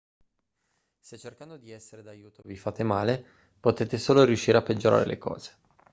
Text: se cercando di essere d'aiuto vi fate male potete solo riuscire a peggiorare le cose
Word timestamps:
se 0.99 1.15
cercando 1.19 1.57
di 1.57 1.69
essere 1.69 2.01
d'aiuto 2.01 2.41
vi 2.45 2.57
fate 2.57 2.81
male 2.81 3.23
potete 3.59 3.99
solo 3.99 4.23
riuscire 4.23 4.57
a 4.57 4.63
peggiorare 4.63 5.05
le 5.05 5.19
cose 5.19 5.57